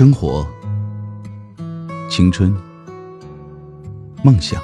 [0.00, 0.48] 生活、
[2.08, 2.56] 青春、
[4.22, 4.58] 梦想，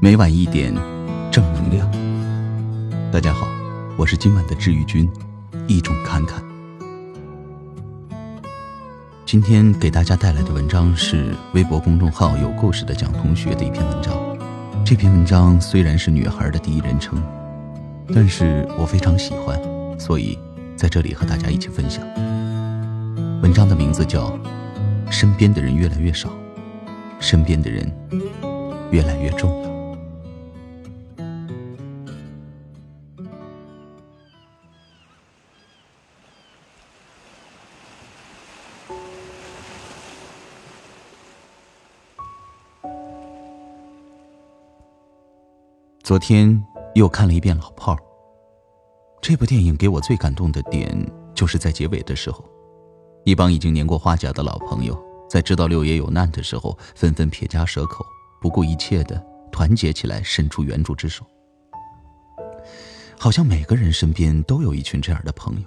[0.00, 0.74] 每晚一点
[1.30, 1.86] 正能量。
[3.12, 3.46] 大家好，
[3.98, 5.06] 我是今晚的治愈君，
[5.66, 6.42] 一种侃侃。
[9.26, 14.16] 今天给大家带来的文章是微博公众号有故事的蒋同学的一篇文章。
[14.86, 17.22] 这篇文章虽然是女孩的第一人称，
[18.14, 19.60] 但是我非常喜欢，
[20.00, 20.38] 所以
[20.78, 22.02] 在这里和大家一起分享。
[23.46, 24.30] 文章的名字叫
[25.08, 26.36] 《身边的人越来越少，
[27.20, 27.88] 身边的人
[28.90, 29.68] 越来越重要》。
[46.02, 46.60] 昨天
[46.96, 47.96] 又看了一遍《老炮儿》。
[49.22, 50.92] 这部电影给我最感动的点，
[51.32, 52.44] 就是在结尾的时候。
[53.26, 54.96] 一帮已经年过花甲的老朋友，
[55.28, 58.06] 在知道六爷有难的时候，纷纷撇家舍口，
[58.40, 61.26] 不顾一切的团结起来，伸出援助之手。
[63.18, 65.66] 好像每个人身边都有一群这样的朋友，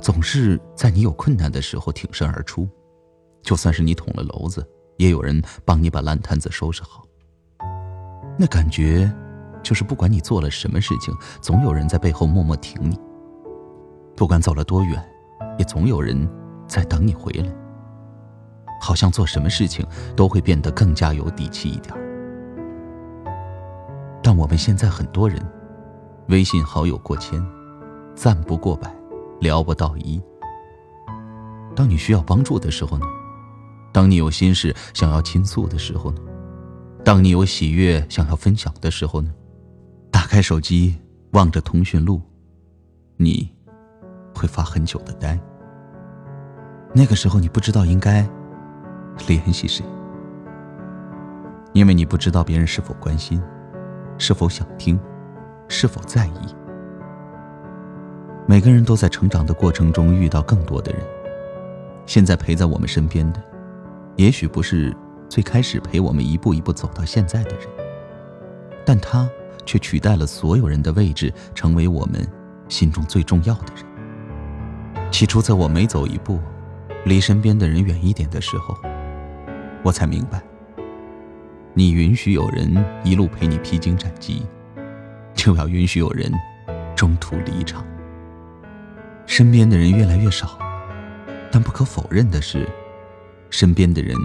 [0.00, 2.66] 总是在你有困难的时候挺身而出。
[3.42, 7.04] 就算是你捅了娄子，也有人帮你把烂摊子收拾好。
[8.38, 9.12] 那感觉，
[9.62, 12.98] 就是不管你做了什么事情，总有人在背后默默挺你。
[14.16, 15.04] 不管走了多远，
[15.58, 16.26] 也总有人。
[16.72, 17.52] 在等你回来，
[18.80, 21.94] 好像做什么事情都会变得更加有底气一点。
[24.22, 25.38] 但我们现在很多人，
[26.28, 27.44] 微信好友过千，
[28.14, 28.90] 赞不过百，
[29.38, 30.18] 聊不到一。
[31.76, 33.04] 当你需要帮助的时候呢？
[33.92, 36.22] 当你有心事想要倾诉的时候呢？
[37.04, 39.30] 当你有喜悦想要分享的时候呢？
[40.10, 40.96] 打开手机
[41.32, 42.22] 望着通讯录，
[43.18, 43.54] 你
[44.34, 45.38] 会发很久的呆。
[46.94, 48.28] 那个时候，你不知道应该
[49.26, 49.82] 联系谁，
[51.72, 53.42] 因为你不知道别人是否关心，
[54.18, 55.00] 是否想听，
[55.68, 56.54] 是否在意。
[58.46, 61.00] 每个人都在成长的过程中遇到更多的人，
[62.04, 63.42] 现在陪在我们身边的，
[64.16, 64.94] 也许不是
[65.30, 67.66] 最开始陪我们一步一步走到现在的人，
[68.84, 69.26] 但他
[69.64, 72.20] 却取代了所有人的位置，成为我们
[72.68, 73.82] 心中最重要的人。
[75.10, 76.38] 起初，在我每走一步。
[77.04, 78.78] 离身边的人远一点的时候，
[79.82, 80.40] 我才明白，
[81.74, 84.46] 你允许有人一路陪你披荆斩棘，
[85.34, 86.32] 就要允许有人
[86.94, 87.84] 中途离场。
[89.26, 90.56] 身边的人越来越少，
[91.50, 92.68] 但不可否认的是，
[93.50, 94.16] 身边的人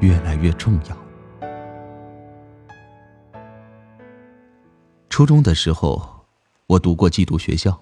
[0.00, 0.96] 越来越重要。
[5.08, 6.26] 初中的时候，
[6.66, 7.80] 我读过寄读学校，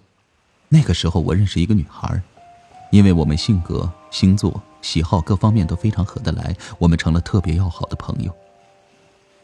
[0.69, 2.23] 那个时候我认识一个女孩。
[2.91, 8.33] 因为我们性格、星座、喜好各方面都非常合得来，我们成了特别要好的朋友。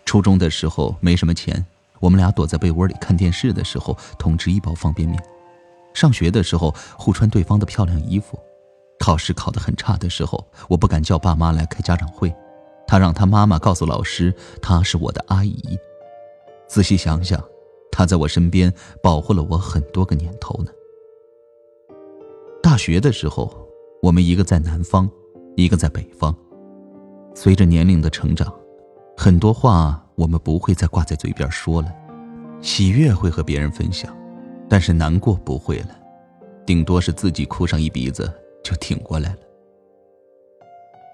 [0.05, 1.67] 初中的时候没什么钱，
[1.99, 5.21] 我们俩躲在被窝里看电视的时候，同吃一包方便面；
[5.93, 8.39] 上学的时候互穿对方的漂亮衣服；
[9.01, 12.33] 考试考得很差的时候，我不敢叫爸妈来开家长会，
[12.87, 14.33] 他让他妈妈告诉老师
[14.63, 15.77] 她是我的阿姨。
[16.69, 17.43] 仔细想想，
[17.91, 20.71] 他在我身边保护了我很多个年头呢。
[22.63, 23.67] 大学的时候，
[24.03, 25.09] 我们一个在南方，
[25.57, 26.35] 一个在北方。
[27.35, 28.51] 随着年龄的成长，
[29.15, 31.93] 很多话我们不会再挂在嘴边说了。
[32.63, 34.17] 喜悦会和别人分享，
[34.71, 35.91] 但是难过不会了，
[36.65, 38.33] 顶多是自己哭上一鼻子
[38.65, 39.39] 就挺过来了。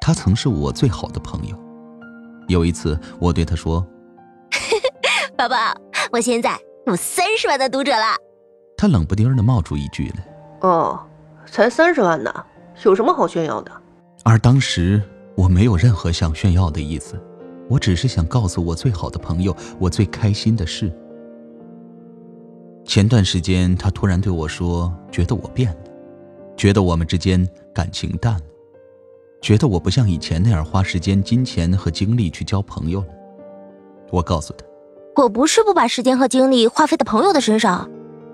[0.01, 1.59] 他曾是我最好的朋友。
[2.47, 3.85] 有一次，我对他说
[5.37, 5.57] ：“宝宝，
[6.13, 8.17] 我现在有三十万的读者了。”
[8.79, 10.25] 他冷不丁的冒出一句来
[10.63, 11.01] ：“哦。”
[11.49, 12.45] 才三十万呢，
[12.85, 13.73] 有什么好炫耀的？
[14.25, 15.03] 而当时
[15.35, 17.21] 我没有任何想炫耀的意思，
[17.69, 20.93] 我只是想告诉我最好的朋友我最开心的事。
[22.85, 25.79] 前段时间他突然对我说，觉得我变了，
[26.57, 28.41] 觉得我们之间感情淡了，
[29.41, 33.07] 觉得我不像以前那样花时间、金钱和精力去交朋友了。
[34.11, 34.65] 我告诉他，
[35.23, 37.91] 我不是不把时间和精力花费在朋友的身上。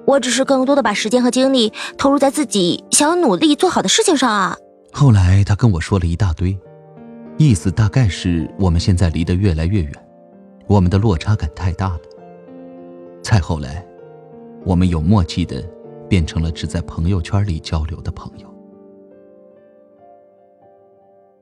[0.07, 4.57] 我只是更多的把时间和精力投入在自己想要努力做好的事情上啊。
[4.93, 6.59] 后来他跟我说了一大堆，
[7.39, 9.93] 意思大概是我们现在离得越来越远，
[10.67, 12.01] 我们的落差感太大了。
[13.23, 13.85] 再后来，
[14.65, 15.63] 我们有默契的
[16.09, 18.47] 变成了只在朋友圈里交流的朋友。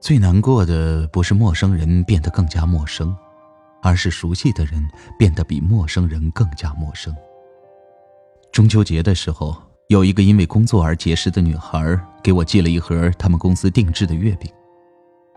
[0.01, 3.15] 最难过的不是陌生人变得更加陌生，
[3.83, 4.83] 而是熟悉的人
[5.19, 7.15] 变得比陌生人更加陌生。
[8.53, 9.57] 中秋节的时候，
[9.89, 14.51] 有一个因为工作而结识的女孩给我寄了一盒他们公司定制的月饼，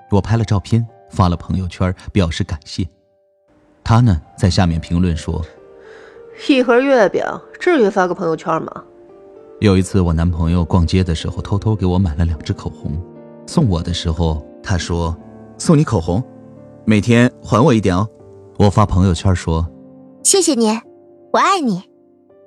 [0.09, 2.87] 我拍了照片发了朋友圈表示感谢。
[3.83, 5.45] 她呢在下面评论说
[6.49, 7.23] ：“一盒月饼
[7.59, 8.83] 至于发个朋友圈吗？”
[9.61, 12.99] 有一次我男朋友逛街的时候偷偷给我买了两支口红，
[13.45, 15.15] 送我的时候他说
[15.57, 16.21] ：“送你口红，
[16.83, 18.09] 每天还我一点哦。”
[18.57, 19.67] 我发朋友圈说
[20.23, 20.67] ：“谢谢你，
[21.31, 21.83] 我爱你。”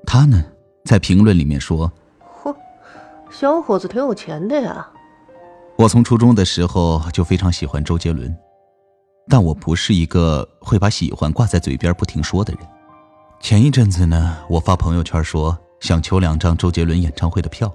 [0.04, 0.44] 他呢？
[0.86, 1.90] 在评论里面说
[2.42, 2.54] ：“嚯，
[3.28, 4.88] 小伙子挺有钱的呀。”
[5.76, 8.34] 我从初中的时候就非常喜欢周杰伦，
[9.28, 12.62] 但我不是一个会把喜欢挂在嘴边不停说的人。
[13.40, 17.70] 前一阵子呢，我发朋友圈说想求两张周杰伦演唱会的票，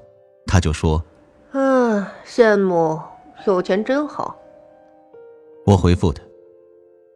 [0.47, 1.03] 他就说
[1.53, 2.99] ：“嗯，羡慕，
[3.45, 4.35] 有钱真好。”
[5.67, 6.23] 我回复他：“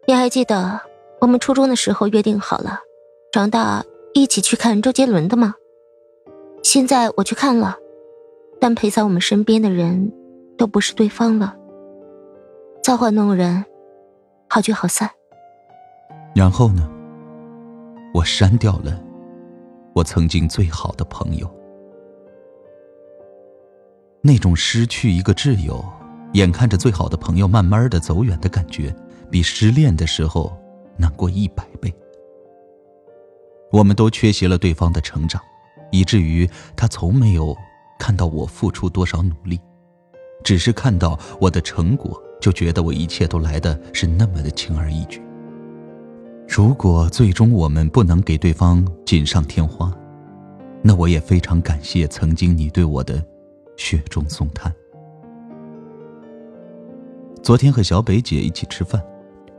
[0.07, 0.80] 你还记得
[1.19, 2.81] 我们初中的时候约定好了，
[3.31, 3.83] 长大
[4.13, 5.56] 一起去看周杰伦的吗？”
[6.65, 7.77] 现在我去看了，
[8.59, 10.12] 但陪在我们身边的人
[10.57, 11.56] 都不是对方了。
[12.81, 13.63] 造化弄人，
[14.50, 15.07] 好聚好散。
[16.33, 16.89] 然后呢？
[18.15, 19.00] 我删掉了
[19.94, 21.47] 我曾经最好的朋友。
[24.21, 25.85] 那种失去一个挚友，
[26.33, 28.91] 眼看着最好的朋友慢慢的走远的感觉，
[29.29, 30.51] 比失恋的时候
[30.97, 31.94] 难过一百倍。
[33.71, 35.39] 我们都缺席了对方的成长。
[35.95, 37.56] 以至于他从没有
[37.97, 39.59] 看到我付出多少努力，
[40.44, 45.21] 只是看到我的成果，就觉得我一切都来的是那么的轻而易举。
[46.47, 49.92] 如果最终我们不能给对方锦上添花，
[50.81, 53.24] 那我也非常感谢曾经你对我的
[53.77, 54.74] 雪中送炭。
[57.41, 59.01] 昨天和小北姐一起吃饭。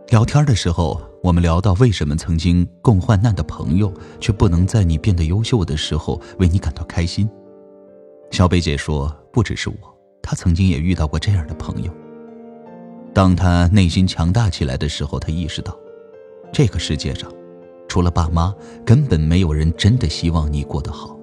[0.09, 7.29] 聊天的时候，我们聊到为什么曾经共患难的朋友，却不能在你变得优秀的时候为你感到开心。
[8.31, 9.77] 小北姐说，不只是我，
[10.23, 11.93] 她曾经也遇到过这样的朋友。
[13.13, 15.77] 当她内心强大起来的时候，她意识到，
[16.53, 17.29] 这个世界上，
[17.89, 18.55] 除了爸妈，
[18.85, 21.19] 根本没有人真的希望你过得好。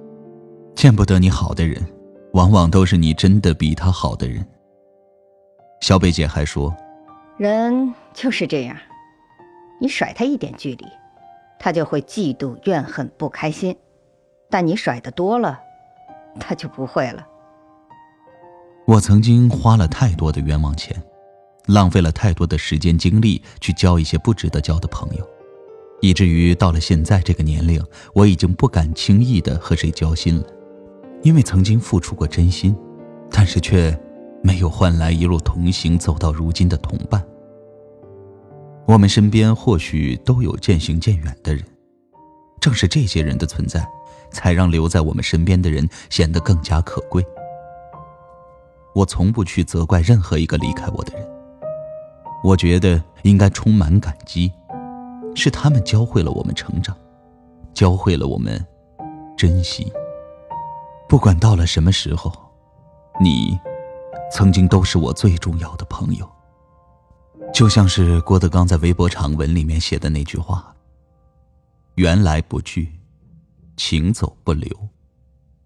[0.74, 1.82] 见不得你好的人，
[2.34, 4.46] 往往都是你真的比他好的人。
[5.80, 6.74] 小北姐还说。
[7.36, 8.76] 人就是这样，
[9.80, 10.86] 你甩他一点距离，
[11.58, 13.74] 他就会嫉妒、怨恨、不开心；
[14.48, 15.58] 但你甩的多了，
[16.38, 17.26] 他就不会了。
[18.86, 20.96] 我曾经花了太多的冤枉钱，
[21.66, 25.28] 浪费了太多的时间精力去交一些不值得交的朋友，
[26.00, 30.44] 以至于到了现在这个年龄，我已经不敢轻易的和谁交心了，
[31.24, 32.76] 因为曾经付出过真心，
[33.28, 33.92] 但是却。
[34.44, 37.24] 没有换来一路同行走到如今的同伴。
[38.86, 41.64] 我们身边或许都有渐行渐远的人，
[42.60, 43.82] 正是这些人的存在，
[44.30, 47.24] 才让留在我们身边的人显得更加可贵。
[48.94, 51.26] 我从不去责怪任何一个离开我的人，
[52.44, 54.52] 我觉得应该充满感激，
[55.34, 56.94] 是他们教会了我们成长，
[57.72, 58.62] 教会了我们
[59.38, 59.90] 珍惜。
[61.08, 62.30] 不管到了什么时候，
[63.18, 63.58] 你。
[64.30, 66.28] 曾经都是我最重要的朋友，
[67.52, 70.74] 就像是郭德纲在微博长文里面写的那句话
[71.96, 72.92] ：“缘来不拒，
[73.76, 74.70] 情走不留，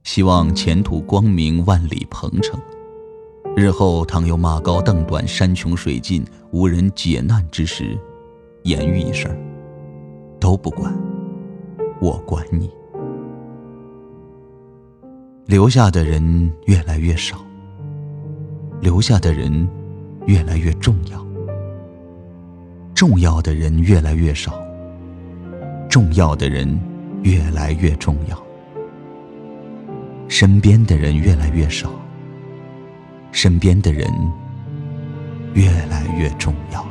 [0.05, 2.61] 希望前途光明，万里鹏程。
[3.57, 7.99] 日后倘有马高凳短，山穷水尽，无人解难之时，
[8.65, 9.35] 言语一声，
[10.39, 10.95] 都不管，
[12.01, 12.71] 我管你。”
[15.47, 17.48] 留下的人越来越少。
[18.81, 19.69] 留下的人
[20.27, 21.27] 越来越重要，
[22.95, 24.61] 重要的人越来越少，
[25.89, 26.79] 重要的人
[27.23, 28.41] 越来越重要，
[30.29, 31.91] 身边的人越来越少，
[33.33, 34.09] 身边的人
[35.55, 36.87] 越来越重要。